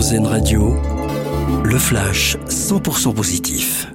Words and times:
Radio, 0.00 0.80
le 1.62 1.78
flash 1.78 2.38
100% 2.48 3.12
positif. 3.12 3.86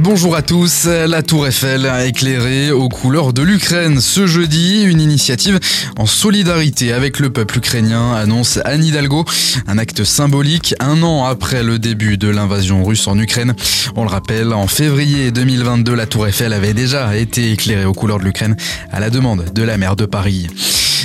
Bonjour 0.00 0.34
à 0.34 0.40
tous. 0.40 0.86
La 0.86 1.22
Tour 1.22 1.46
Eiffel 1.46 1.86
éclairée 2.06 2.72
aux 2.72 2.88
couleurs 2.88 3.34
de 3.34 3.42
l'Ukraine 3.42 4.00
ce 4.00 4.26
jeudi. 4.26 4.84
Une 4.84 5.02
initiative 5.02 5.60
en 5.98 6.06
solidarité 6.06 6.94
avec 6.94 7.18
le 7.18 7.28
peuple 7.28 7.58
ukrainien 7.58 8.14
annonce 8.14 8.58
Anne 8.64 8.82
Hidalgo. 8.82 9.26
Un 9.66 9.76
acte 9.76 10.02
symbolique 10.02 10.74
un 10.80 11.02
an 11.02 11.26
après 11.26 11.62
le 11.62 11.78
début 11.78 12.16
de 12.16 12.28
l'invasion 12.28 12.82
russe 12.82 13.06
en 13.06 13.18
Ukraine. 13.18 13.52
On 13.96 14.04
le 14.04 14.10
rappelle, 14.10 14.54
en 14.54 14.66
février 14.66 15.30
2022, 15.30 15.94
la 15.94 16.06
Tour 16.06 16.26
Eiffel 16.26 16.54
avait 16.54 16.72
déjà 16.72 17.14
été 17.18 17.52
éclairée 17.52 17.84
aux 17.84 17.92
couleurs 17.92 18.18
de 18.18 18.24
l'Ukraine 18.24 18.56
à 18.90 18.98
la 18.98 19.10
demande 19.10 19.52
de 19.52 19.62
la 19.62 19.76
maire 19.76 19.96
de 19.96 20.06
Paris. 20.06 20.46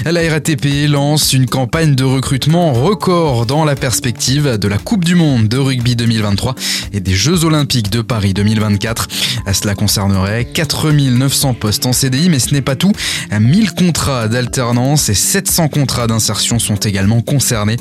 La 0.06 0.22
RATP 0.30 0.88
lance 0.88 1.34
une 1.34 1.48
campagne 1.48 1.96
de 1.96 2.04
recrutement 2.04 2.74
record 2.74 3.48
dans 3.48 3.66
la 3.66 3.76
perspective 3.76 4.60
de 4.60 4.68
la 4.68 4.78
Coupe 4.78 5.04
du 5.04 5.16
Monde 5.16 5.48
de 5.48 5.58
rugby 5.58 5.96
2023 5.96 6.54
et 6.94 7.00
des 7.00 7.16
Jeux 7.16 7.44
Olympiques 7.44 7.90
de 7.90 8.02
Paris 8.02 8.36
2024. 8.36 9.08
Cela 9.52 9.74
concernerait 9.74 10.46
4900 10.46 11.56
postes 11.56 11.88
en 11.88 11.92
CDI, 11.92 12.30
mais 12.30 12.38
ce 12.38 12.54
n'est 12.54 12.62
pas 12.62 12.76
tout. 12.76 12.92
1000 13.32 13.72
contrats 13.72 14.28
d'alternance 14.28 15.10
et 15.10 15.16
700 15.16 15.70
contrats 15.70 16.06
d'insertion 16.06 16.60
sont 16.60 16.76
également 16.76 17.22
concernés. 17.22 17.78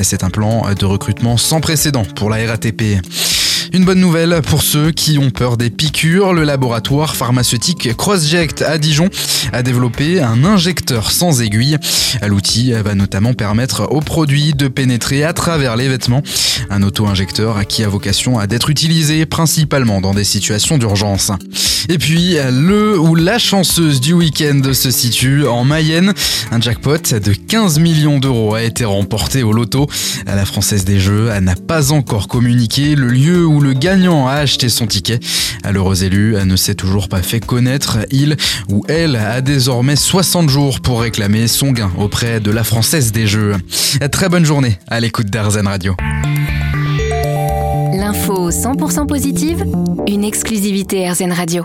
C'est 0.00 0.24
un 0.24 0.30
plan 0.30 0.72
de 0.72 0.84
recrutement 0.86 1.36
sans 1.36 1.60
précédent 1.60 2.04
pour 2.14 2.30
la 2.30 2.38
RATP. 2.46 3.02
Une 3.76 3.84
bonne 3.84 4.00
nouvelle 4.00 4.40
pour 4.40 4.62
ceux 4.62 4.90
qui 4.90 5.18
ont 5.18 5.28
peur 5.28 5.58
des 5.58 5.68
piqûres, 5.68 6.32
le 6.32 6.44
laboratoire 6.44 7.14
pharmaceutique 7.14 7.94
CrossJect 7.94 8.62
à 8.62 8.78
Dijon 8.78 9.10
a 9.52 9.62
développé 9.62 10.22
un 10.22 10.46
injecteur 10.46 11.10
sans 11.10 11.42
aiguille. 11.42 11.76
L'outil 12.26 12.72
va 12.72 12.94
notamment 12.94 13.34
permettre 13.34 13.86
aux 13.90 14.00
produits 14.00 14.54
de 14.54 14.68
pénétrer 14.68 15.24
à 15.24 15.34
travers 15.34 15.76
les 15.76 15.88
vêtements. 15.88 16.22
Un 16.70 16.82
auto-injecteur 16.82 17.66
qui 17.66 17.84
a 17.84 17.88
vocation 17.88 18.38
à 18.38 18.46
d'être 18.46 18.70
utilisé 18.70 19.26
principalement 19.26 20.00
dans 20.00 20.14
des 20.14 20.24
situations 20.24 20.78
d'urgence. 20.78 21.30
Et 21.88 21.98
puis, 21.98 22.36
le 22.50 22.98
ou 22.98 23.14
la 23.14 23.38
chanceuse 23.38 24.00
du 24.00 24.12
week-end 24.12 24.60
se 24.72 24.90
situe 24.90 25.46
en 25.46 25.64
Mayenne. 25.64 26.14
Un 26.50 26.60
jackpot 26.60 26.96
de 26.96 27.32
15 27.32 27.78
millions 27.78 28.18
d'euros 28.18 28.54
a 28.54 28.62
été 28.62 28.84
remporté 28.84 29.42
au 29.42 29.52
loto. 29.52 29.86
La 30.26 30.44
Française 30.44 30.84
des 30.84 30.98
Jeux 30.98 31.30
n'a 31.40 31.54
pas 31.54 31.92
encore 31.92 32.26
communiqué 32.26 32.96
le 32.96 33.08
lieu 33.08 33.46
où 33.46 33.60
le 33.60 33.65
gagnant 33.74 34.26
a 34.28 34.34
acheté 34.34 34.68
son 34.68 34.86
ticket. 34.86 35.20
L'heureux 35.70 36.04
élu 36.04 36.36
ne 36.44 36.56
s'est 36.56 36.74
toujours 36.74 37.08
pas 37.08 37.22
fait 37.22 37.40
connaître. 37.40 37.98
Il 38.10 38.36
ou 38.68 38.84
elle 38.88 39.16
a 39.16 39.40
désormais 39.40 39.96
60 39.96 40.48
jours 40.48 40.80
pour 40.80 41.00
réclamer 41.00 41.48
son 41.48 41.72
gain 41.72 41.90
auprès 41.98 42.40
de 42.40 42.50
la 42.50 42.64
Française 42.64 43.12
des 43.12 43.26
Jeux. 43.26 43.56
Très 44.12 44.28
bonne 44.28 44.44
journée 44.44 44.78
à 44.88 45.00
l'écoute 45.00 45.26
d'Arzen 45.26 45.66
Radio. 45.66 45.94
L'info 47.92 48.50
100% 48.50 49.06
positive, 49.06 49.64
une 50.06 50.24
exclusivité 50.24 51.10
RZN 51.10 51.32
Radio. 51.32 51.64